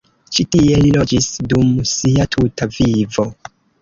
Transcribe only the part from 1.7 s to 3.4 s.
sia tuta vivo.